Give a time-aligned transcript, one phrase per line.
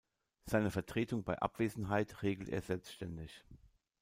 [0.47, 3.45] Seine Vertretung bei Abwesenheit regelt er selbständig.